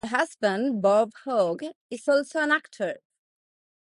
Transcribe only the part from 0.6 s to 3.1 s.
Bob Hoge, is also an actor.